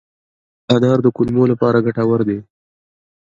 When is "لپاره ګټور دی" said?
1.51-2.39